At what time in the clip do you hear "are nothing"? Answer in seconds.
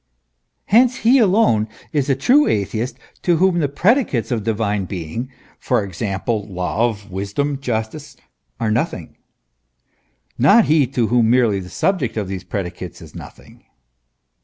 8.59-9.17